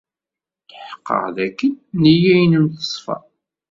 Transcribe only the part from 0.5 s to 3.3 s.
Tḥeqqeɣ dakken nneyya-nnem teṣfa.